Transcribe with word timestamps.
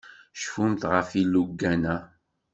Cfumt 0.39 0.81
ɣef 0.93 1.09
yilugan-a. 1.17 1.95